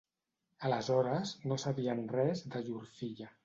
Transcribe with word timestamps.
Aleshores 0.69 1.35
no 1.51 1.59
sabien 1.67 2.03
res 2.17 2.45
de 2.57 2.67
llur 2.69 2.83
filla. 2.99 3.35